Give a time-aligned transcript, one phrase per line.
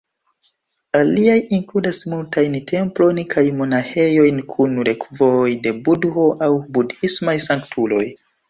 [0.99, 8.05] Aliaj inkludas multajn templojn kaj monaĥejojn kun relikvoj de Budho aŭ budhismaj sanktuloj.